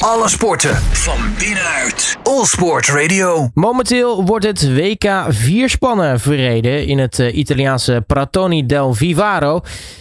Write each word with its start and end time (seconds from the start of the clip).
Alle 0.00 0.28
sporten 0.28 0.74
van 0.76 1.18
binnenuit. 1.38 2.16
All 2.22 2.44
Sport 2.44 2.88
Radio. 2.88 3.48
Momenteel 3.54 4.24
wordt 4.24 4.44
het 4.44 4.74
WK 4.74 5.24
vierspannen 5.28 6.20
verreden 6.20 6.86
in 6.86 6.98
het 6.98 7.18
uh, 7.18 7.36
Italiaanse 7.36 8.04
Pratoni 8.06 8.66
del 8.66 8.94
Vivaro. 8.94 9.60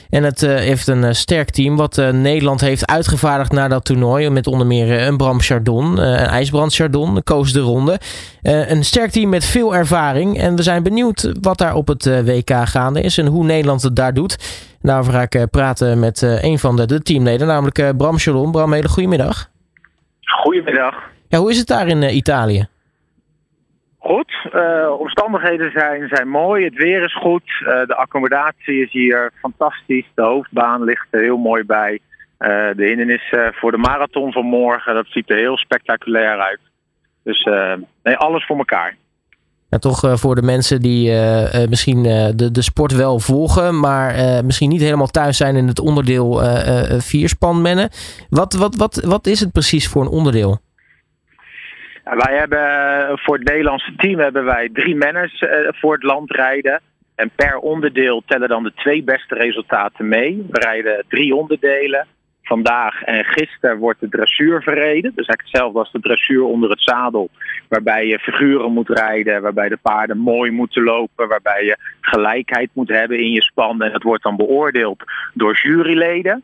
En 0.09 0.23
het 0.23 0.41
uh, 0.41 0.55
heeft 0.55 0.87
een 0.87 1.03
uh, 1.03 1.11
sterk 1.11 1.49
team 1.49 1.75
wat 1.75 1.95
Nederland 2.11 2.61
heeft 2.61 2.87
uitgevaardigd 2.87 3.51
naar 3.51 3.69
dat 3.69 3.85
toernooi. 3.85 4.29
Met 4.29 4.47
onder 4.47 4.67
meer 4.67 5.01
een 5.01 5.17
Bram 5.17 5.41
Chardon, 5.41 5.97
een 5.97 6.27
IJsbrand 6.27 6.75
Chardon, 6.75 7.23
koos 7.23 7.53
de 7.53 7.59
ronde. 7.59 7.99
een 8.41 8.85
sterk 8.85 9.11
team 9.11 9.29
met 9.29 9.45
veel 9.45 9.75
ervaring. 9.75 10.39
En 10.39 10.55
we 10.55 10.63
zijn 10.63 10.83
benieuwd 10.83 11.31
wat 11.41 11.57
daar 11.57 11.75
op 11.75 11.87
het 11.87 12.05
WK 12.05 12.51
gaande 12.63 13.01
is 13.01 13.17
en 13.17 13.25
hoe 13.25 13.45
Nederland 13.45 13.81
het 13.81 13.95
daar 13.95 14.13
doet. 14.13 14.37
Daarover 14.81 15.13
ga 15.13 15.21
ik 15.29 15.49
praten 15.49 15.99
met 15.99 16.21
een 16.21 16.59
van 16.59 16.75
de, 16.75 16.85
de 16.85 17.01
teamleden, 17.01 17.47
namelijk 17.47 17.97
Bram 17.97 18.17
Chardon. 18.17 18.51
Bram, 18.51 18.73
hele 18.73 18.89
goedemiddag. 18.89 19.49
Goedemiddag. 20.39 21.09
Ja, 21.27 21.37
hoe 21.37 21.49
is 21.49 21.57
het 21.57 21.67
daar 21.67 21.87
in 21.87 22.15
Italië? 22.15 22.67
Goed, 23.97 24.33
uh, 24.53 24.99
omstandigheden 24.99 25.71
zijn, 25.71 26.07
zijn 26.07 26.27
mooi, 26.27 26.65
het 26.65 26.73
weer 26.75 27.03
is 27.03 27.15
goed, 27.15 27.43
uh, 27.61 27.67
de 27.67 27.95
accommodatie 27.95 28.81
is 28.81 28.91
hier 28.91 29.31
fantastisch, 29.39 30.05
de 30.15 30.21
hoofdbaan 30.21 30.83
ligt 30.83 31.07
er 31.09 31.21
heel 31.21 31.37
mooi 31.37 31.63
bij. 31.63 31.99
De 32.75 32.85
hindernis 32.85 33.33
voor 33.51 33.71
de 33.71 33.77
marathon 33.77 34.31
van 34.31 34.45
morgen, 34.45 34.93
dat 34.93 35.05
ziet 35.09 35.29
er 35.29 35.37
heel 35.37 35.57
spectaculair 35.57 36.39
uit. 36.39 36.59
Dus 37.23 37.43
nee, 38.03 38.17
alles 38.17 38.45
voor 38.45 38.57
elkaar. 38.57 38.95
Ja, 39.69 39.77
toch 39.77 40.19
voor 40.19 40.35
de 40.35 40.41
mensen 40.41 40.81
die 40.81 41.11
misschien 41.69 42.03
de, 42.35 42.51
de 42.51 42.61
sport 42.61 42.95
wel 42.95 43.19
volgen, 43.19 43.79
maar 43.79 44.43
misschien 44.45 44.69
niet 44.69 44.81
helemaal 44.81 45.07
thuis 45.07 45.37
zijn 45.37 45.55
in 45.55 45.67
het 45.67 45.79
onderdeel 45.79 46.41
vierspanmennen. 46.99 47.89
Wat, 48.29 48.53
wat, 48.53 48.75
wat, 48.75 49.03
wat 49.05 49.27
is 49.27 49.39
het 49.39 49.51
precies 49.51 49.87
voor 49.87 50.01
een 50.01 50.07
onderdeel? 50.07 50.59
Wij 52.17 52.37
hebben 52.37 52.59
eh, 52.59 53.17
voor 53.17 53.35
het 53.35 53.47
Nederlandse 53.47 53.95
team 53.95 54.19
hebben 54.19 54.45
wij 54.45 54.69
drie 54.73 54.95
manners 54.95 55.41
uh, 55.41 55.49
voor 55.71 55.93
het 55.93 56.03
land 56.03 56.31
rijden. 56.31 56.81
En 57.15 57.31
per 57.35 57.57
onderdeel 57.57 58.23
tellen 58.25 58.49
dan 58.49 58.63
de 58.63 58.73
twee 58.73 59.03
beste 59.03 59.35
resultaten 59.35 60.07
mee. 60.07 60.45
We 60.49 60.59
rijden 60.59 61.05
drie 61.07 61.35
onderdelen. 61.35 62.07
Vandaag 62.49 63.03
en 63.03 63.25
gisteren 63.25 63.77
wordt 63.77 63.99
de 63.99 64.09
dressuur 64.09 64.61
verreden. 64.61 65.11
Dus 65.15 65.27
eigenlijk 65.27 65.41
hetzelfde 65.41 65.79
als 65.79 65.91
de 65.91 65.99
dressuur 65.99 66.43
onder 66.43 66.69
het 66.69 66.81
zadel. 66.81 67.29
Waarbij 67.67 68.07
je 68.07 68.19
figuren 68.19 68.71
moet 68.71 68.89
rijden, 68.89 69.41
waarbij 69.41 69.69
de 69.69 69.77
paarden 69.81 70.17
mooi 70.17 70.51
moeten 70.51 70.83
lopen, 70.83 71.27
waarbij 71.27 71.63
je 71.63 71.77
gelijkheid 72.01 72.69
moet 72.73 72.89
hebben 72.89 73.19
in 73.19 73.31
je 73.31 73.41
span. 73.41 73.81
En 73.81 73.91
dat 73.91 74.03
wordt 74.03 74.23
dan 74.23 74.35
beoordeeld 74.35 75.03
door 75.33 75.59
juryleden. 75.61 76.43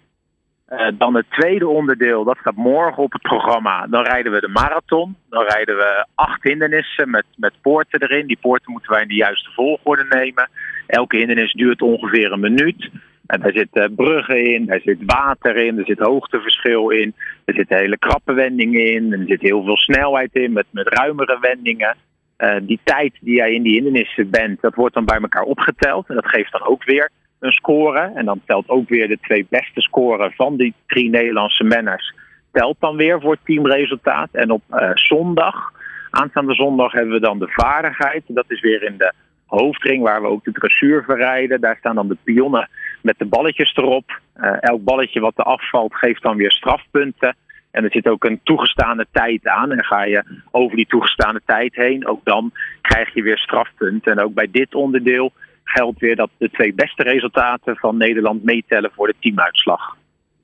Uh, 0.70 0.88
dan 0.94 1.16
het 1.16 1.26
tweede 1.30 1.68
onderdeel, 1.68 2.24
dat 2.24 2.38
staat 2.38 2.56
morgen 2.56 3.04
op 3.04 3.12
het 3.12 3.22
programma. 3.22 3.88
Dan 3.88 4.04
rijden 4.04 4.32
we 4.32 4.40
de 4.40 4.48
marathon. 4.48 5.16
Dan 5.30 5.44
rijden 5.44 5.76
we 5.76 6.06
acht 6.16 6.44
hindernissen 6.44 7.10
met, 7.10 7.26
met 7.36 7.54
poorten 7.62 8.02
erin. 8.02 8.28
Die 8.28 8.40
poorten 8.42 8.72
moeten 8.72 8.92
wij 8.92 9.02
in 9.02 9.08
de 9.08 9.16
juiste 9.16 9.52
volgorde 9.52 10.06
nemen. 10.10 10.50
Elke 10.88 11.18
hindernis 11.18 11.54
duurt 11.54 11.82
ongeveer 11.82 12.32
een 12.32 12.40
minuut. 12.40 12.90
En 13.28 13.40
daar 13.40 13.52
zitten 13.52 13.96
bruggen 13.96 14.46
in, 14.54 14.66
daar 14.66 14.80
zit 14.80 14.98
water 15.06 15.56
in, 15.56 15.78
er 15.78 15.86
zit 15.86 16.00
hoogteverschil 16.00 16.90
in. 16.90 17.14
Er 17.46 17.54
zitten 17.54 17.78
hele 17.78 17.98
krappe 17.98 18.34
wendingen 18.34 18.86
in. 18.86 19.12
Er 19.12 19.26
zit 19.28 19.42
heel 19.42 19.64
veel 19.64 19.78
snelheid 19.78 20.30
in 20.34 20.54
met, 20.54 20.66
met 20.70 20.88
ruimere 20.88 21.38
wendingen. 21.42 21.96
Uh, 22.38 22.56
die 22.62 22.80
tijd 22.84 23.14
die 23.22 23.36
jij 23.36 23.54
in 23.54 23.64
die 23.64 23.74
hindernissen 23.74 24.30
bent, 24.30 24.62
dat 24.62 24.76
wordt 24.76 24.94
dan 24.94 25.06
bij 25.06 25.20
elkaar 25.20 25.44
opgeteld. 25.44 26.10
En 26.10 26.16
dat 26.16 26.28
geeft 26.28 26.52
dan 26.52 26.68
ook 26.68 26.84
weer 26.84 27.10
een 27.40 27.52
score. 27.52 28.12
En 28.16 28.26
dan 28.26 28.42
telt 28.46 28.70
ook 28.70 28.90
weer 28.90 29.08
de 29.08 29.18
twee 29.22 29.46
beste 29.50 29.82
scoren 29.82 30.32
van 30.32 30.58
die 30.58 30.74
drie 30.88 31.10
Nederlandse 31.10 31.64
manners. 31.64 32.14
Telt 32.52 32.76
dan 32.80 32.96
weer 32.96 33.22
voor 33.22 33.32
het 33.32 33.46
teamresultaat. 33.46 34.30
En 34.32 34.52
op 34.52 34.62
uh, 34.72 34.90
zondag, 34.94 35.72
aanstaande 36.10 36.54
zondag, 36.54 36.92
hebben 36.92 37.14
we 37.14 37.20
dan 37.20 37.40
de 37.40 37.50
vaardigheid. 37.50 38.24
Dat 38.28 38.46
is 38.48 38.62
weer 38.62 38.84
in 38.84 38.98
de 38.98 39.14
hoofdring 39.46 40.04
waar 40.04 40.22
we 40.22 40.28
ook 40.28 40.44
de 40.44 40.52
dressuur 40.52 41.04
verrijden. 41.04 41.62
Daar 41.62 41.78
staan 41.80 41.96
dan 41.96 42.08
de 42.08 42.18
pionnen 42.24 42.70
met 43.06 43.18
de 43.18 43.26
balletjes 43.26 43.76
erop. 43.76 44.20
Uh, 44.38 44.52
elk 44.60 44.84
balletje 44.84 45.20
wat 45.20 45.34
er 45.36 45.44
afvalt 45.44 45.96
geeft 45.96 46.22
dan 46.22 46.38
weer 46.38 46.52
strafpunten. 46.52 47.36
En 47.72 47.84
er 47.84 47.92
zit 47.92 48.08
ook 48.08 48.24
een 48.24 48.40
toegestane 48.44 49.06
tijd 49.12 49.48
aan. 49.48 49.72
En 49.72 49.84
ga 49.84 50.04
je 50.04 50.24
over 50.52 50.76
die 50.76 50.88
toegestane 50.88 51.42
tijd 51.46 51.76
heen, 51.76 52.08
ook 52.08 52.22
dan 52.24 52.52
krijg 52.82 53.14
je 53.14 53.22
weer 53.22 53.38
strafpunten. 53.38 54.12
En 54.12 54.24
ook 54.24 54.34
bij 54.34 54.48
dit 54.52 54.76
onderdeel 54.76 55.32
geldt 55.64 56.00
weer 56.00 56.16
dat 56.16 56.30
de 56.38 56.50
twee 56.50 56.74
beste 56.74 57.04
resultaten 57.04 57.76
van 57.76 57.98
Nederland 57.98 58.44
meetellen 58.44 58.92
voor 58.96 59.08
de 59.08 59.16
teamuitslag. 59.20 59.96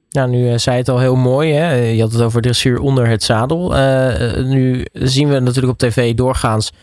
Nou, 0.09 0.29
nu 0.29 0.49
uh, 0.49 0.55
zei 0.55 0.77
het 0.77 0.89
al 0.89 0.99
heel 0.99 1.15
mooi. 1.15 1.51
Hè? 1.51 1.73
Je 1.75 2.01
had 2.01 2.11
het 2.11 2.21
over 2.21 2.41
dressuur 2.41 2.79
onder 2.79 3.07
het 3.07 3.23
zadel. 3.23 3.77
Uh, 3.77 4.37
nu 4.37 4.85
zien 4.93 5.29
we 5.29 5.39
natuurlijk 5.39 5.73
op 5.73 5.77
tv 5.77 6.13
doorgaans 6.13 6.73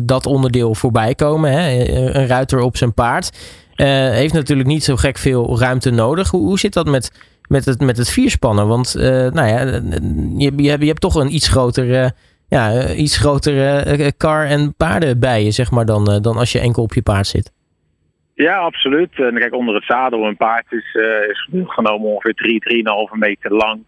dat 0.00 0.26
onderdeel 0.26 0.74
voorbij 0.74 1.14
komen. 1.14 1.52
Hè? 1.52 1.88
Een 2.14 2.26
ruiter 2.26 2.60
op 2.60 2.76
zijn 2.76 2.94
paard. 2.94 3.30
Heeft 3.76 4.34
natuurlijk 4.34 4.68
niet 4.68 4.84
zo 4.84 4.96
gek 4.96 5.18
veel 5.18 5.58
ruimte 5.58 5.90
nodig. 5.90 6.30
Hoe, 6.30 6.58
zit 6.58 6.72
dat 6.72 6.86
met, 6.86 7.26
met, 7.48 7.64
het, 7.64 7.80
met 7.80 7.96
het 7.96 8.10
vierspannen? 8.10 8.66
Want 8.66 8.94
nou 9.32 9.46
ja, 9.46 9.60
je, 9.60 10.52
je, 10.56 10.70
hebt, 10.70 10.80
je 10.80 10.88
hebt 10.88 11.00
toch 11.00 11.14
een 11.14 11.34
iets 11.34 11.48
groter 11.48 12.12
ja, 12.48 12.70
eh, 12.70 12.98
iets 12.98 13.18
grotere 13.18 13.78
eh, 13.78 14.08
kar 14.16 14.46
en 14.46 14.74
paarden 14.76 15.20
bij 15.20 15.42
je, 15.42 15.50
zeg 15.50 15.70
maar, 15.70 15.86
dan, 15.86 16.06
eh, 16.06 16.20
dan 16.20 16.36
als 16.36 16.52
je 16.52 16.60
enkel 16.60 16.82
op 16.82 16.94
je 16.94 17.02
paard 17.02 17.26
zit. 17.26 17.52
Ja, 18.34 18.56
absoluut. 18.56 19.14
Kijk, 19.14 19.54
onder 19.54 19.74
het 19.74 19.84
zadel 19.84 20.24
een 20.24 20.36
paard 20.36 20.72
is, 20.72 20.94
is 21.28 21.48
genomen 21.66 22.08
ongeveer 22.08 22.34
3, 22.34 22.84
3,5 23.10 23.18
meter 23.18 23.52
lang. 23.54 23.82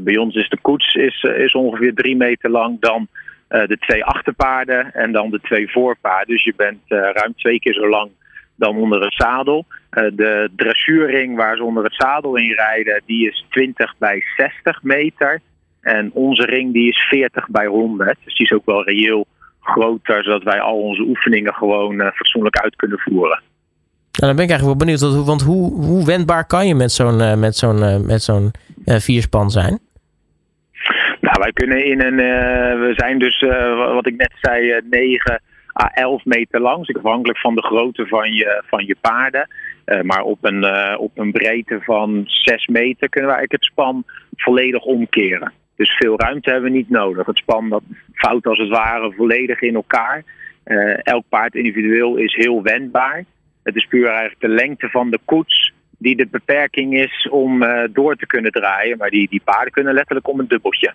Bij 0.00 0.16
ons 0.16 0.34
is 0.34 0.48
de 0.48 0.58
koets 0.60 0.94
is, 0.94 1.22
is 1.22 1.54
ongeveer 1.54 1.94
3 1.94 2.16
meter 2.16 2.50
lang. 2.50 2.80
Dan 2.80 3.08
de 3.48 3.76
twee 3.80 4.04
achterpaarden 4.04 4.94
en 4.94 5.12
dan 5.12 5.30
de 5.30 5.40
twee 5.40 5.70
voorpaarden. 5.70 6.34
Dus 6.34 6.44
je 6.44 6.54
bent 6.56 6.80
ruim 6.88 7.34
twee 7.36 7.60
keer 7.60 7.74
zo 7.74 7.88
lang 7.88 8.10
dan 8.56 8.76
onder 8.76 9.00
het 9.00 9.14
zadel. 9.14 9.64
de 9.90 10.50
dressuurring 10.56 11.36
waar 11.36 11.56
ze 11.56 11.62
onder 11.62 11.84
het 11.84 11.94
zadel 11.94 12.36
in 12.36 12.52
rijden, 12.52 13.02
die 13.06 13.28
is 13.28 13.46
20 13.50 13.94
bij 13.98 14.22
60 14.36 14.82
meter. 14.82 15.40
En 15.80 16.10
onze 16.12 16.44
ring 16.44 16.72
die 16.72 16.88
is 16.88 17.06
40 17.08 17.48
bij 17.48 17.66
100. 17.66 18.16
Dus 18.24 18.36
die 18.36 18.46
is 18.46 18.52
ook 18.52 18.66
wel 18.66 18.84
reëel 18.84 19.26
groter, 19.60 20.24
zodat 20.24 20.42
wij 20.42 20.60
al 20.60 20.80
onze 20.80 21.02
oefeningen 21.02 21.54
gewoon 21.54 22.00
uh, 22.00 22.06
fatsoenlijk 22.12 22.56
uit 22.56 22.76
kunnen 22.76 22.98
voeren. 22.98 23.40
Ja, 24.10 24.26
dan 24.26 24.36
ben 24.36 24.44
ik 24.44 24.50
eigenlijk 24.50 24.78
wel 24.78 24.86
benieuwd, 24.86 25.26
want 25.26 25.42
hoe, 25.42 25.84
hoe 25.84 26.06
wendbaar 26.06 26.46
kan 26.46 26.66
je 26.66 26.74
met 26.74 26.92
zo'n 26.92 27.20
uh, 27.20 27.34
met 27.34 27.54
zo'n 27.54 28.06
met 28.06 28.22
zo'n 28.22 28.50
vierspan 28.84 29.50
zijn? 29.50 29.78
Nou, 31.20 31.36
wij 31.40 31.52
kunnen 31.52 31.84
in 31.84 32.00
een, 32.00 32.16
we 32.80 32.92
zijn 32.96 33.18
dus, 33.18 33.40
wat 33.94 34.06
ik 34.06 34.16
net 34.16 34.32
zei, 34.40 34.80
9 34.90 35.42
à 35.80 35.90
11 35.94 36.24
meter 36.24 36.60
lang. 36.60 36.96
Afhankelijk 36.96 37.38
van 37.38 37.54
de 37.54 37.62
grootte 37.62 38.06
van 38.06 38.32
je, 38.32 38.62
van 38.66 38.86
je 38.86 38.96
paarden. 39.00 39.48
maar 40.02 40.22
op 40.22 40.38
een, 40.40 40.66
op 40.98 41.18
een 41.18 41.32
breedte 41.32 41.80
van 41.82 42.22
6 42.26 42.66
meter 42.66 43.08
kunnen 43.08 43.30
wij 43.30 43.38
eigenlijk 43.38 43.52
het 43.52 43.64
span 43.64 44.04
volledig 44.36 44.82
omkeren. 44.82 45.52
Dus 45.76 45.90
veel 45.90 46.20
ruimte 46.20 46.50
hebben 46.50 46.70
we 46.70 46.76
niet 46.76 46.90
nodig. 46.90 47.26
Het 47.26 47.36
span 47.36 47.68
dat 47.68 47.82
fout 48.12 48.46
als 48.46 48.58
het 48.58 48.68
ware 48.68 49.12
volledig 49.12 49.60
in 49.60 49.74
elkaar. 49.74 50.24
Uh, 50.64 51.06
elk 51.06 51.24
paard 51.28 51.54
individueel 51.54 52.16
is 52.16 52.34
heel 52.34 52.62
wendbaar. 52.62 53.24
Het 53.62 53.76
is 53.76 53.86
puur 53.86 54.06
eigenlijk 54.06 54.40
de 54.40 54.48
lengte 54.48 54.88
van 54.88 55.10
de 55.10 55.18
koets 55.24 55.72
die 55.98 56.16
de 56.16 56.26
beperking 56.26 56.98
is 56.98 57.28
om 57.30 57.64
door 57.92 58.16
te 58.16 58.26
kunnen 58.26 58.52
draaien. 58.52 58.98
Maar 58.98 59.10
die, 59.10 59.28
die 59.28 59.42
paarden 59.44 59.72
kunnen 59.72 59.94
letterlijk 59.94 60.28
om 60.28 60.40
een 60.40 60.48
dubbeltje. 60.48 60.94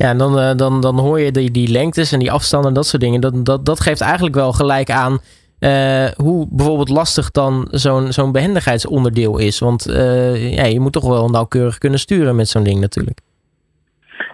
Ja, 0.00 0.08
en 0.08 0.18
dan, 0.18 0.38
uh, 0.38 0.50
dan, 0.56 0.80
dan 0.80 0.98
hoor 0.98 1.20
je 1.20 1.32
die, 1.32 1.50
die 1.50 1.68
lengtes 1.68 2.12
en 2.12 2.18
die 2.18 2.32
afstanden 2.32 2.68
en 2.68 2.74
dat 2.74 2.86
soort 2.86 3.02
dingen. 3.02 3.20
Dat, 3.20 3.44
dat, 3.44 3.66
dat 3.66 3.80
geeft 3.80 4.00
eigenlijk 4.00 4.34
wel 4.34 4.52
gelijk 4.52 4.90
aan 4.90 5.18
hoe 6.16 6.46
bijvoorbeeld 6.50 6.88
lastig 6.88 7.30
dan 7.30 7.68
zo'n 7.70 8.12
zo'n 8.12 8.32
behendigheidsonderdeel 8.32 9.38
is. 9.38 9.58
Want 9.58 9.84
ja, 10.54 10.64
je 10.64 10.80
moet 10.80 10.92
toch 10.92 11.08
wel 11.08 11.28
nauwkeurig 11.28 11.78
kunnen 11.78 11.98
sturen 11.98 12.36
met 12.36 12.48
zo'n 12.48 12.62
ding 12.62 12.80
natuurlijk. 12.80 13.18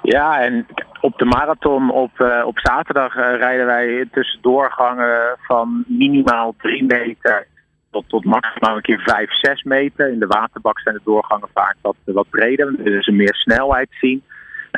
Ja, 0.03 0.41
en 0.41 0.66
op 1.00 1.19
de 1.19 1.25
marathon 1.25 1.90
op, 1.90 2.11
op 2.44 2.58
zaterdag 2.58 3.14
rijden 3.14 3.67
wij 3.67 4.08
tussen 4.12 4.38
doorgangen 4.43 5.37
van 5.46 5.85
minimaal 5.87 6.55
3 6.58 6.85
meter 6.85 7.46
tot, 7.90 8.08
tot 8.08 8.25
maximaal 8.25 8.76
een 8.76 8.82
keer 8.82 9.02
5, 9.05 9.31
6 9.31 9.62
meter. 9.62 10.12
In 10.12 10.19
de 10.19 10.26
waterbak 10.26 10.81
zijn 10.81 10.94
de 10.94 11.00
doorgangen 11.05 11.49
vaak 11.55 11.76
wat, 11.81 11.96
wat 12.05 12.31
breder, 12.31 12.75
dus 12.85 13.06
er 13.06 13.14
meer 13.14 13.35
snelheid 13.35 13.88
zien. 13.90 14.23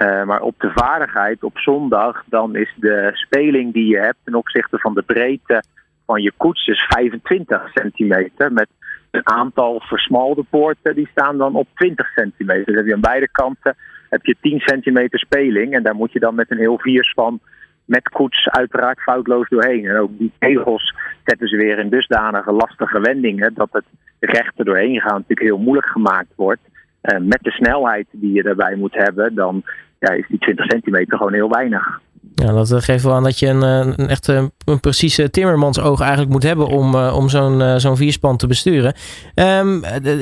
Uh, 0.03 0.25
maar 0.25 0.41
op 0.41 0.55
de 0.59 0.71
vaardigheid 0.75 1.43
op 1.43 1.59
zondag, 1.59 2.25
dan 2.27 2.56
is 2.56 2.75
de 2.77 3.11
speling 3.12 3.73
die 3.73 3.87
je 3.87 3.99
hebt 3.99 4.19
ten 4.25 4.35
opzichte 4.35 4.79
van 4.79 4.95
de 4.95 5.03
breedte 5.03 5.62
van 6.06 6.23
je 6.23 6.33
koets 6.37 6.67
is 6.67 6.87
25 6.89 7.71
centimeter. 7.75 8.53
Met 8.53 8.69
een 9.11 9.29
aantal 9.29 9.81
versmalde 9.81 10.45
poorten, 10.50 10.95
die 10.95 11.09
staan 11.11 11.39
dan 11.39 11.55
op 11.55 11.69
20 11.75 12.12
centimeter. 12.12 12.65
Dus 12.65 12.75
heb 12.75 12.87
je 12.87 12.95
aan 12.95 13.00
beide 13.00 13.29
kanten 13.31 13.77
heb 14.09 14.25
je 14.25 14.37
10 14.41 14.61
centimeter 14.61 15.19
speling. 15.19 15.75
En 15.75 15.83
daar 15.83 15.95
moet 15.95 16.12
je 16.12 16.19
dan 16.19 16.35
met 16.35 16.50
een 16.50 16.59
heel 16.59 16.79
vierspan 16.79 17.41
met 17.85 18.09
koets 18.09 18.49
uiteraard 18.49 19.00
foutloos 19.00 19.49
doorheen. 19.49 19.87
En 19.87 19.97
ook 19.97 20.19
die 20.19 20.33
tegels 20.39 20.95
zetten 21.25 21.49
ze 21.49 21.56
weer 21.56 21.79
in 21.79 21.89
dusdanige 21.89 22.53
lastige 22.53 23.00
wendingen 23.00 23.55
dat 23.55 23.69
het 23.73 23.85
recht 24.19 24.59
er 24.59 24.65
doorheen 24.65 25.00
gaan 25.00 25.12
natuurlijk 25.12 25.49
heel 25.49 25.59
moeilijk 25.59 25.89
gemaakt 25.89 26.33
wordt. 26.35 26.61
Uh, 27.03 27.19
met 27.19 27.39
de 27.43 27.50
snelheid 27.50 28.06
die 28.11 28.33
je 28.33 28.43
daarbij 28.43 28.75
moet 28.75 28.95
hebben, 28.95 29.35
dan 29.35 29.62
ja, 29.99 30.11
is 30.11 30.27
die 30.29 30.39
20 30.39 30.65
centimeter 30.67 31.17
gewoon 31.17 31.33
heel 31.33 31.49
weinig. 31.49 32.00
Ja, 32.35 32.53
dat 32.53 32.71
eh, 32.71 32.79
geeft 32.79 33.05
wel 33.05 33.15
aan 33.15 33.23
dat 33.23 33.39
je 33.39 33.47
een, 33.47 33.62
een 33.62 34.09
echt 34.09 34.27
een, 34.27 34.50
een 34.65 34.81
precieze 34.81 35.31
timmermansoog 35.31 36.00
eigenlijk 36.00 36.31
moet 36.31 36.43
hebben 36.43 36.67
om, 36.67 36.95
om 36.95 37.29
zo'n 37.29 37.81
zo'n 37.81 37.97
vierspan 37.97 38.37
te 38.37 38.47
besturen. 38.47 38.95
Um, 39.35 39.81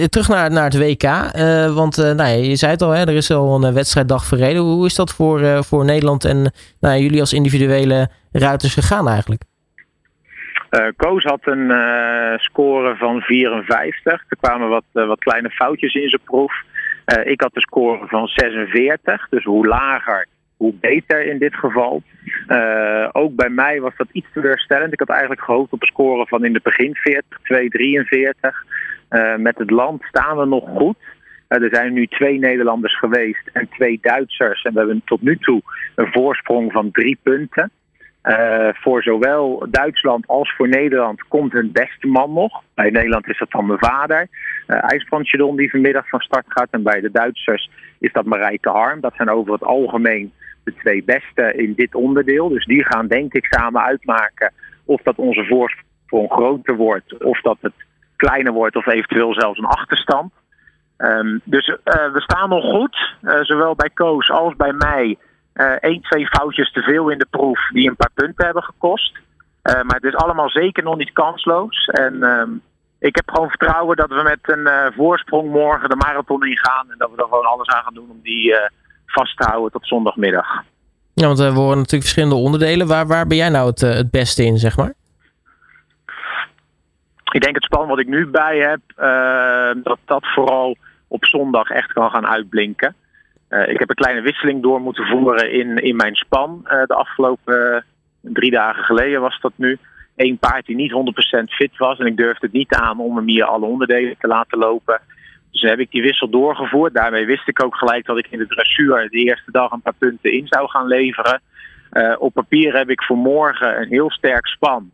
terug 0.08 0.28
naar, 0.28 0.50
naar 0.50 0.64
het 0.64 0.78
WK, 0.78 1.02
uh, 1.02 1.74
want 1.74 1.98
uh, 1.98 2.12
nou, 2.12 2.28
je 2.28 2.56
zei 2.56 2.72
het 2.72 2.82
al, 2.82 2.90
hè, 2.90 3.00
er 3.00 3.16
is 3.16 3.30
al 3.30 3.64
een 3.64 3.74
wedstrijddag 3.74 4.24
verreden. 4.24 4.62
Hoe 4.62 4.86
is 4.86 4.94
dat 4.94 5.14
voor, 5.14 5.64
voor 5.64 5.84
Nederland 5.84 6.24
en 6.24 6.52
nou, 6.80 7.00
jullie 7.00 7.20
als 7.20 7.32
individuele 7.32 8.08
ruiters 8.32 8.74
gegaan 8.74 9.08
eigenlijk? 9.08 9.42
Koos 10.96 11.24
had 11.24 11.40
een 11.42 11.72
score 12.38 12.96
van 12.96 13.20
54. 13.20 14.24
Er 14.28 14.36
kwamen 14.40 14.68
wat, 14.68 14.84
wat 14.92 15.18
kleine 15.18 15.50
foutjes 15.50 15.94
in 15.94 16.08
zijn 16.08 16.22
proef. 16.24 16.52
Ik 17.24 17.40
had 17.40 17.54
de 17.54 17.60
score 17.60 18.06
van 18.06 18.26
46. 18.26 19.28
Dus 19.28 19.44
hoe 19.44 19.66
lager, 19.66 20.26
hoe 20.56 20.74
beter 20.80 21.26
in 21.26 21.38
dit 21.38 21.54
geval. 21.54 22.02
ook 23.12 23.34
bij 23.34 23.48
mij 23.48 23.80
was 23.80 23.96
dat 23.96 24.08
iets 24.12 24.32
teleurstellend. 24.32 24.92
Ik 24.92 24.98
had 24.98 25.08
eigenlijk 25.08 25.42
gehoopt 25.42 25.72
op 25.72 25.82
een 25.82 25.88
score 25.88 26.26
van 26.26 26.44
in 26.44 26.54
het 26.54 26.62
begin 26.62 26.94
40, 26.94 27.38
2, 27.42 27.68
43. 27.68 28.64
met 29.36 29.58
het 29.58 29.70
land 29.70 30.02
staan 30.02 30.36
we 30.36 30.46
nog 30.46 30.68
goed. 30.68 30.96
er 31.48 31.68
zijn 31.72 31.92
nu 31.92 32.06
twee 32.06 32.38
Nederlanders 32.38 32.98
geweest 32.98 33.50
en 33.52 33.68
twee 33.68 33.98
Duitsers. 34.02 34.62
En 34.62 34.72
we 34.72 34.78
hebben 34.78 35.02
tot 35.04 35.22
nu 35.22 35.36
toe 35.36 35.62
een 35.94 36.12
voorsprong 36.12 36.72
van 36.72 36.90
drie 36.90 37.18
punten. 37.22 37.70
Uh, 38.26 38.68
voor 38.72 39.02
zowel 39.02 39.66
Duitsland 39.70 40.26
als 40.26 40.54
voor 40.56 40.68
Nederland 40.68 41.28
komt 41.28 41.52
hun 41.52 41.72
beste 41.72 42.06
man 42.06 42.32
nog. 42.32 42.62
Bij 42.74 42.90
Nederland 42.90 43.28
is 43.28 43.38
dat 43.38 43.50
van 43.50 43.66
mijn 43.66 43.78
vader, 43.78 44.28
uh, 44.66 45.56
die 45.56 45.70
vanmiddag 45.70 46.08
van 46.08 46.20
start 46.20 46.44
gaat. 46.48 46.68
En 46.70 46.82
bij 46.82 47.00
de 47.00 47.10
Duitsers 47.10 47.70
is 47.98 48.12
dat 48.12 48.24
Marijke 48.24 48.68
Harm. 48.68 49.00
Dat 49.00 49.14
zijn 49.16 49.30
over 49.30 49.52
het 49.52 49.62
algemeen 49.62 50.32
de 50.64 50.74
twee 50.74 51.04
beste 51.04 51.52
in 51.56 51.72
dit 51.74 51.94
onderdeel. 51.94 52.48
Dus 52.48 52.64
die 52.64 52.84
gaan 52.84 53.06
denk 53.06 53.34
ik 53.34 53.46
samen 53.46 53.82
uitmaken 53.82 54.52
of 54.84 55.02
dat 55.02 55.16
onze 55.16 55.44
voorsprong 55.44 56.30
groter 56.30 56.76
wordt, 56.76 57.24
of 57.24 57.40
dat 57.40 57.58
het 57.60 57.74
kleiner 58.16 58.52
wordt, 58.52 58.76
of 58.76 58.86
eventueel 58.86 59.34
zelfs 59.34 59.58
een 59.58 59.64
achterstand. 59.64 60.32
Um, 60.98 61.40
dus 61.44 61.68
uh, 61.68 61.76
we 61.84 62.20
staan 62.20 62.48
nog 62.48 62.64
goed, 62.64 63.16
zowel 63.40 63.74
bij 63.74 63.90
Koos 63.94 64.30
als 64.30 64.56
bij 64.56 64.72
mij 64.72 65.16
één, 65.80 65.96
uh, 65.96 66.00
twee 66.00 66.26
foutjes 66.26 66.72
te 66.72 66.82
veel 66.82 67.08
in 67.08 67.18
de 67.18 67.26
proef 67.30 67.68
die 67.72 67.88
een 67.88 67.96
paar 67.96 68.10
punten 68.14 68.44
hebben 68.44 68.62
gekost. 68.62 69.18
Uh, 69.62 69.74
maar 69.74 69.94
het 69.94 70.04
is 70.04 70.16
allemaal 70.16 70.50
zeker 70.50 70.82
nog 70.82 70.96
niet 70.96 71.12
kansloos. 71.12 71.86
En 71.86 72.14
uh, 72.14 72.42
ik 72.98 73.16
heb 73.16 73.30
gewoon 73.30 73.48
vertrouwen 73.48 73.96
dat 73.96 74.08
we 74.08 74.22
met 74.22 74.38
een 74.42 74.66
uh, 74.66 74.86
voorsprong 74.96 75.50
morgen 75.50 75.88
de 75.88 75.96
marathon 75.96 76.46
ingaan. 76.46 76.90
En 76.90 76.98
dat 76.98 77.10
we 77.10 77.16
er 77.16 77.28
gewoon 77.28 77.46
alles 77.46 77.68
aan 77.68 77.82
gaan 77.82 77.94
doen 77.94 78.10
om 78.10 78.20
die 78.22 78.54
vast 79.06 79.36
te 79.36 79.44
houden 79.48 79.72
tot 79.72 79.86
zondagmiddag. 79.86 80.62
Ja, 81.14 81.26
want 81.26 81.38
we 81.38 81.44
horen 81.44 81.76
natuurlijk 81.76 82.02
verschillende 82.02 82.34
onderdelen. 82.34 82.86
Waar, 82.86 83.06
waar 83.06 83.26
ben 83.26 83.36
jij 83.36 83.48
nou 83.48 83.66
het, 83.66 83.80
het 83.80 84.10
beste 84.10 84.44
in, 84.44 84.58
zeg 84.58 84.76
maar? 84.76 84.92
Ik 87.32 87.42
denk 87.42 87.54
het 87.54 87.64
span 87.64 87.88
wat 87.88 87.98
ik 87.98 88.06
nu 88.06 88.26
bij 88.26 88.58
heb, 88.58 88.80
dat 89.84 89.98
dat 90.04 90.26
vooral 90.34 90.76
op 91.08 91.24
zondag 91.24 91.68
echt 91.68 91.92
kan 91.92 92.10
gaan 92.10 92.26
uitblinken. 92.26 92.94
Uh, 93.50 93.68
ik 93.68 93.78
heb 93.78 93.88
een 93.88 93.94
kleine 93.94 94.20
wisseling 94.20 94.62
door 94.62 94.80
moeten 94.80 95.06
voeren 95.06 95.52
in, 95.52 95.76
in 95.76 95.96
mijn 95.96 96.14
span. 96.14 96.60
Uh, 96.64 96.70
de 96.86 96.94
afgelopen 96.94 97.84
uh, 98.22 98.32
drie 98.32 98.50
dagen 98.50 98.84
geleden 98.84 99.20
was 99.20 99.40
dat 99.40 99.52
nu. 99.56 99.78
Eén 100.16 100.38
paard 100.38 100.66
die 100.66 100.76
niet 100.76 100.92
100% 101.40 101.44
fit 101.44 101.76
was. 101.76 101.98
En 101.98 102.06
ik 102.06 102.16
durfde 102.16 102.46
het 102.46 102.54
niet 102.54 102.74
aan 102.74 103.00
om 103.00 103.16
hem 103.16 103.28
hier 103.28 103.44
alle 103.44 103.66
onderdelen 103.66 104.16
te 104.18 104.26
laten 104.26 104.58
lopen. 104.58 105.00
Dus 105.50 105.62
heb 105.62 105.78
ik 105.78 105.90
die 105.90 106.02
wissel 106.02 106.28
doorgevoerd. 106.28 106.94
Daarmee 106.94 107.26
wist 107.26 107.48
ik 107.48 107.64
ook 107.64 107.76
gelijk 107.76 108.06
dat 108.06 108.18
ik 108.18 108.26
in 108.30 108.38
de 108.38 108.46
dressuur 108.46 109.08
de 109.10 109.18
eerste 109.18 109.50
dag 109.50 109.70
een 109.70 109.80
paar 109.80 109.94
punten 109.98 110.32
in 110.32 110.46
zou 110.46 110.68
gaan 110.68 110.86
leveren. 110.86 111.40
op 112.18 112.32
papier 112.32 112.76
heb 112.76 112.90
ik 112.90 113.02
voor 113.02 113.16
morgen 113.16 113.80
een 113.80 113.88
heel 113.88 114.10
sterk 114.10 114.46
span. 114.46 114.90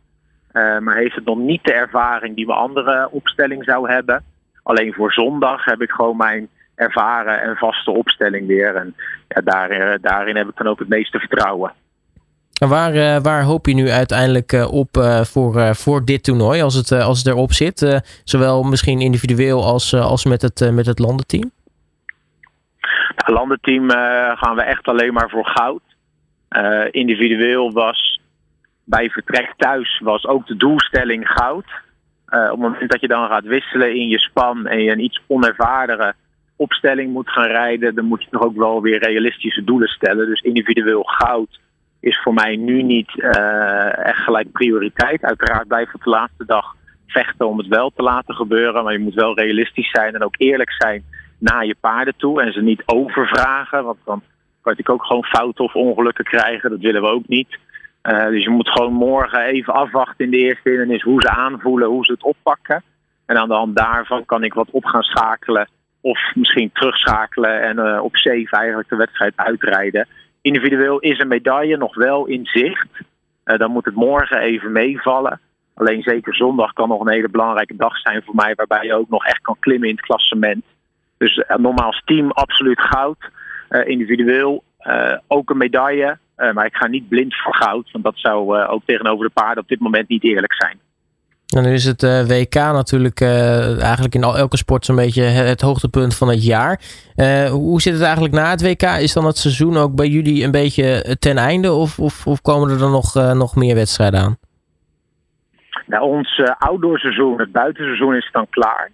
maar 0.53 0.95
heeft 0.95 1.15
het 1.15 1.25
nog 1.25 1.37
niet 1.37 1.63
de 1.63 1.73
ervaring 1.73 2.35
die 2.35 2.45
mijn 2.45 2.59
andere 2.59 3.09
opstelling 3.11 3.63
zou 3.63 3.91
hebben. 3.91 4.23
Alleen 4.63 4.93
voor 4.93 5.13
zondag 5.13 5.65
heb 5.65 5.81
ik 5.81 5.91
gewoon 5.91 6.17
mijn 6.17 6.49
ervaren 6.75 7.41
en 7.41 7.55
vaste 7.55 7.91
opstelling 7.91 8.47
weer. 8.47 8.75
En 8.75 8.95
ja, 9.27 9.41
daar, 9.41 9.97
daarin 10.01 10.35
heb 10.35 10.47
ik 10.47 10.57
dan 10.57 10.67
ook 10.67 10.79
het 10.79 10.89
meeste 10.89 11.19
vertrouwen. 11.19 11.73
En 12.63 12.69
waar, 12.69 12.95
uh, 12.95 13.17
waar 13.17 13.43
hoop 13.43 13.65
je 13.65 13.73
nu 13.73 13.89
uiteindelijk 13.89 14.51
uh, 14.51 14.73
op 14.73 14.97
uh, 14.97 15.21
voor, 15.21 15.75
voor 15.75 16.05
dit 16.05 16.23
toernooi, 16.23 16.61
als 16.61 16.73
het, 16.73 16.91
als 16.91 17.17
het 17.17 17.27
erop 17.27 17.51
zit? 17.51 18.01
zowel 18.23 18.63
misschien 18.63 19.01
individueel 19.01 19.63
als, 19.63 19.93
als 19.93 20.25
met, 20.25 20.41
het, 20.41 20.71
met 20.73 20.85
het 20.85 20.99
landenteam? 20.99 21.51
Het 22.79 23.27
nou, 23.27 23.39
landenteam 23.39 23.89
gaan 24.37 24.55
we 24.55 24.61
echt 24.61 24.87
alleen 24.87 25.13
maar 25.13 25.29
voor 25.29 25.45
goud. 25.45 25.81
individueel 26.91 27.71
was 27.71 28.21
bij 28.83 29.09
vertrek 29.09 29.53
thuis 29.57 29.99
was 30.03 30.27
ook 30.27 30.47
de 30.47 30.55
doelstelling 30.55 31.27
goud. 31.27 31.65
op 32.25 32.49
het 32.49 32.59
moment 32.59 32.91
dat 32.91 33.01
je 33.01 33.07
dan 33.07 33.27
gaat 33.27 33.43
wisselen 33.43 33.95
in 33.95 34.07
je 34.07 34.19
span 34.19 34.67
en 34.67 34.79
je 34.79 34.91
een 34.91 35.03
iets 35.03 35.21
onervarere 35.27 36.15
opstelling 36.63 37.13
moet 37.13 37.29
gaan 37.29 37.47
rijden, 37.47 37.95
dan 37.95 38.05
moet 38.05 38.23
je 38.23 38.29
toch 38.29 38.43
ook 38.43 38.55
wel 38.55 38.81
weer 38.81 39.03
realistische 39.03 39.63
doelen 39.63 39.87
stellen. 39.87 40.27
Dus 40.27 40.41
individueel 40.41 41.03
goud 41.03 41.59
is 41.99 42.21
voor 42.23 42.33
mij 42.33 42.55
nu 42.55 42.81
niet 42.81 43.11
uh, 43.15 44.05
echt 44.05 44.23
gelijk 44.23 44.51
prioriteit. 44.51 45.23
Uiteraard 45.23 45.67
blijft 45.67 45.91
het 45.91 46.03
de 46.03 46.09
laatste 46.09 46.45
dag 46.45 46.75
vechten 47.07 47.47
om 47.47 47.57
het 47.57 47.67
wel 47.67 47.91
te 47.95 48.03
laten 48.03 48.35
gebeuren. 48.35 48.83
Maar 48.83 48.93
je 48.93 48.99
moet 48.99 49.13
wel 49.13 49.35
realistisch 49.35 49.89
zijn 49.89 50.15
en 50.15 50.23
ook 50.23 50.35
eerlijk 50.37 50.71
zijn 50.77 51.03
naar 51.39 51.65
je 51.65 51.75
paarden 51.79 52.13
toe. 52.17 52.41
En 52.41 52.53
ze 52.53 52.61
niet 52.61 52.83
overvragen, 52.85 53.83
want 53.83 53.97
dan 54.05 54.21
kan 54.61 54.73
je 54.77 54.87
ook 54.87 55.05
gewoon 55.05 55.23
fouten 55.23 55.63
of 55.63 55.75
ongelukken 55.75 56.25
krijgen. 56.25 56.69
Dat 56.69 56.79
willen 56.79 57.01
we 57.01 57.07
ook 57.07 57.27
niet. 57.27 57.57
Uh, 58.03 58.27
dus 58.27 58.43
je 58.43 58.49
moet 58.49 58.69
gewoon 58.69 58.93
morgen 58.93 59.41
even 59.41 59.73
afwachten 59.73 60.25
in 60.25 60.31
de 60.31 60.37
eerste 60.37 60.69
hindernis 60.69 61.01
hoe 61.01 61.21
ze 61.21 61.29
aanvoelen, 61.29 61.87
hoe 61.87 62.05
ze 62.05 62.11
het 62.11 62.23
oppakken. 62.23 62.83
En 63.25 63.37
aan 63.37 63.47
de 63.47 63.53
hand 63.53 63.75
daarvan 63.75 64.25
kan 64.25 64.43
ik 64.43 64.53
wat 64.53 64.69
op 64.71 64.85
gaan 64.85 65.03
schakelen 65.03 65.67
of 66.03 66.19
misschien 66.35 66.69
terugschakelen 66.73 67.61
en 67.61 67.77
uh, 67.79 68.03
op 68.03 68.15
safe 68.15 68.47
eigenlijk 68.49 68.89
de 68.89 68.95
wedstrijd 68.95 69.33
uitrijden. 69.35 70.07
Individueel 70.41 70.99
is 70.99 71.19
een 71.19 71.27
medaille 71.27 71.77
nog 71.77 71.95
wel 71.95 72.25
in 72.25 72.45
zicht. 72.45 72.89
Uh, 73.45 73.57
dan 73.57 73.71
moet 73.71 73.85
het 73.85 73.95
morgen 73.95 74.37
even 74.37 74.71
meevallen. 74.71 75.39
Alleen 75.73 76.01
zeker 76.01 76.35
zondag 76.35 76.73
kan 76.73 76.89
nog 76.89 77.01
een 77.01 77.11
hele 77.11 77.29
belangrijke 77.29 77.75
dag 77.75 77.97
zijn 77.97 78.23
voor 78.23 78.35
mij, 78.35 78.55
waarbij 78.55 78.85
je 78.85 78.93
ook 78.93 79.09
nog 79.09 79.25
echt 79.25 79.41
kan 79.41 79.55
klimmen 79.59 79.89
in 79.89 79.95
het 79.95 80.05
klassement. 80.05 80.63
Dus 81.17 81.37
uh, 81.37 81.57
normaal 81.57 81.85
als 81.85 82.01
team 82.05 82.31
absoluut 82.31 82.81
goud. 82.81 83.17
individueel 83.85 84.63
ook 85.27 85.49
een 85.49 85.57
medaille. 85.57 86.17
maar 86.35 86.65
ik 86.65 86.75
ga 86.75 86.87
niet 86.87 87.09
blind 87.09 87.35
voor 87.35 87.55
goud, 87.55 87.91
want 87.91 88.03
dat 88.03 88.17
zou 88.17 88.57
ook 88.57 88.81
tegenover 88.85 89.25
de 89.25 89.31
paarden 89.33 89.63
op 89.63 89.69
dit 89.69 89.79
moment 89.79 90.07
niet 90.07 90.23
eerlijk 90.23 90.53
zijn. 90.53 90.79
Nu 91.61 91.73
is 91.73 91.85
het 91.85 92.03
uh, 92.03 92.25
WK 92.27 92.53
natuurlijk 92.53 93.21
uh, 93.21 93.81
eigenlijk 93.81 94.15
in 94.15 94.23
elke 94.23 94.57
sport 94.57 94.85
zo'n 94.85 94.95
beetje 94.95 95.23
het 95.23 95.61
hoogtepunt 95.61 96.15
van 96.15 96.29
het 96.29 96.45
jaar. 96.45 96.79
Uh, 97.15 97.49
hoe 97.49 97.81
zit 97.81 97.93
het 97.93 98.01
eigenlijk 98.01 98.33
na 98.33 98.49
het 98.49 98.61
WK? 98.61 98.81
Is 98.81 99.13
dan 99.13 99.25
het 99.25 99.37
seizoen 99.37 99.77
ook 99.77 99.95
bij 99.95 100.07
jullie 100.07 100.43
een 100.43 100.51
beetje 100.51 101.15
ten 101.19 101.37
einde 101.37 101.71
of, 101.71 101.99
of, 101.99 102.27
of 102.27 102.41
komen 102.41 102.69
er 102.69 102.77
dan 102.77 102.91
nog, 102.91 103.13
nog 103.13 103.55
meer 103.55 103.75
wedstrijden 103.75 104.19
aan? 104.19 104.37
Nou, 105.85 106.03
ons 106.03 106.41
outdoorseizoen, 106.57 107.39
het 107.39 107.51
buitenseizoen 107.51 108.15
is 108.15 108.29
dan 108.31 108.47
klaar. 108.49 108.91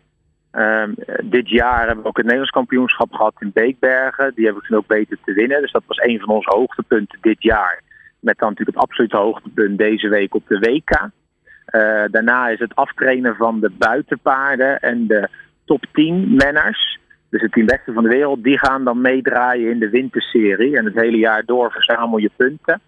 Ehm, 0.52 0.94
dit 1.24 1.50
jaar 1.50 1.86
hebben 1.86 2.04
we 2.04 2.10
ook 2.10 2.18
het 2.18 2.26
Nederlands 2.26 2.52
kampioenschap 2.52 3.14
gehad 3.14 3.36
in 3.40 3.52
Beekbergen. 3.54 4.32
Die 4.36 4.46
hebben 4.46 4.62
we 4.62 4.68
toen 4.68 4.78
ook 4.78 4.88
beter 4.88 5.18
te 5.26 5.34
winnen. 5.34 5.62
Dus 5.62 5.72
dat 5.72 5.84
was 5.88 5.98
een 5.98 6.20
van 6.20 6.36
onze 6.36 6.50
hoogtepunten 6.56 7.18
dit 7.22 7.44
jaar. 7.44 7.82
Met 8.20 8.38
dan 8.38 8.50
natuurlijk 8.50 8.78
het 8.78 8.88
absolute 8.88 9.18
hoogtepunt 9.18 9.78
deze 9.78 10.10
week 10.10 10.36
op 10.36 10.48
de 10.48 10.60
WK. 10.60 11.10
Uh, 11.72 12.04
daarna 12.12 12.48
is 12.48 12.60
het 12.60 12.76
aftrainen 12.76 13.36
van 13.36 13.60
de 13.60 13.70
buitenpaarden 13.78 14.80
en 14.80 15.08
de 15.08 15.30
top 15.66 15.86
10 15.94 16.28
manners. 16.30 17.00
Dus 17.30 17.42
het 17.42 17.52
tien 17.52 17.66
beste 17.66 17.94
van 17.94 18.04
de 18.04 18.10
wereld, 18.10 18.44
die 18.44 18.60
gaan 18.60 18.84
dan 18.84 19.02
meedraaien 19.02 19.72
in 19.72 19.80
de 19.80 19.90
winterserie. 19.90 20.78
En 20.78 20.86
het 20.86 20.96
hele 20.96 21.18
jaar 21.18 21.46
door 21.46 21.72
verzamel 21.72 22.18
je 22.18 22.32
punten. 22.36 22.82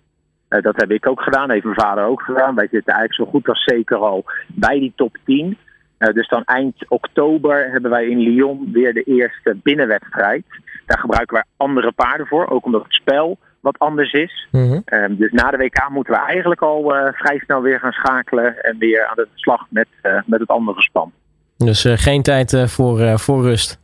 Uh, 0.49 0.61
dat 0.61 0.75
heb 0.75 0.91
ik 0.91 1.07
ook 1.07 1.21
gedaan, 1.21 1.49
heeft 1.49 1.63
mijn 1.63 1.79
vader 1.79 2.03
ook 2.03 2.21
gedaan. 2.21 2.55
Wij 2.55 2.67
zitten 2.71 2.93
eigenlijk 2.93 3.29
zo 3.29 3.37
goed 3.37 3.47
als 3.49 3.63
zeker 3.63 3.97
al 3.97 4.25
bij 4.47 4.79
die 4.79 4.93
top 4.95 5.17
10. 5.25 5.45
Uh, 5.47 5.55
eh, 5.97 6.13
dus 6.13 6.27
dan 6.27 6.43
eind 6.43 6.85
oktober 6.87 7.71
hebben 7.71 7.91
wij 7.91 8.07
in 8.07 8.19
Lyon 8.19 8.71
weer 8.71 8.93
de 8.93 9.03
eerste 9.03 9.57
binnenwedstrijd. 9.63 10.45
Daar 10.85 10.99
gebruiken 10.99 11.35
wij 11.35 11.43
andere 11.57 11.91
paarden 11.91 12.27
voor, 12.27 12.49
ook 12.49 12.65
omdat 12.65 12.83
het 12.83 12.93
spel 12.93 13.37
wat 13.61 13.79
anders 13.79 14.11
is. 14.11 14.47
Mm 14.51 14.67
-hmm. 14.67 14.81
um, 14.85 15.15
dus 15.17 15.31
na 15.31 15.51
de 15.51 15.57
WK 15.57 15.89
moeten 15.89 16.13
we 16.13 16.19
eigenlijk 16.19 16.61
al 16.61 16.95
uh, 16.95 17.13
vrij 17.13 17.39
snel 17.39 17.61
weer 17.61 17.79
gaan 17.79 17.91
schakelen 17.91 18.63
en 18.63 18.77
weer 18.77 19.07
aan 19.07 19.15
de 19.15 19.27
slag 19.35 19.65
met, 19.69 19.87
uh, 20.03 20.21
met 20.25 20.39
het 20.39 20.49
andere 20.49 20.81
span. 20.81 21.11
Dus 21.57 21.85
uh, 21.85 21.93
geen 21.95 22.21
tijd 22.21 22.63
voor, 22.65 23.19
voor 23.19 23.41
rust? 23.41 23.79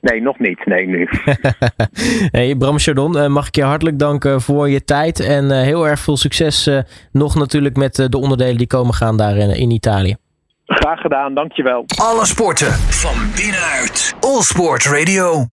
Nee, 0.00 0.22
nog 0.22 0.38
niet. 0.38 0.66
Nee, 0.66 0.86
nu. 0.86 1.08
hey, 2.36 2.56
Bram 2.56 2.78
Chardon, 2.78 3.32
mag 3.32 3.46
ik 3.46 3.54
je 3.54 3.62
hartelijk 3.62 3.98
danken 3.98 4.40
voor 4.40 4.68
je 4.68 4.84
tijd 4.84 5.20
en 5.20 5.50
heel 5.50 5.88
erg 5.88 6.00
veel 6.00 6.16
succes 6.16 6.70
nog 7.12 7.34
natuurlijk 7.34 7.76
met 7.76 7.94
de 7.94 8.18
onderdelen 8.18 8.56
die 8.56 8.66
komen 8.66 8.94
gaan 8.94 9.16
daar 9.16 9.36
in, 9.36 9.50
in 9.50 9.70
Italië. 9.70 10.16
Graag 10.66 11.00
gedaan, 11.00 11.34
dankjewel. 11.34 11.84
Alle 12.00 12.26
sporten 12.26 12.72
van 12.72 13.14
binnenuit. 13.36 14.14
All 14.20 14.40
Sport 14.40 14.84
Radio. 14.84 15.46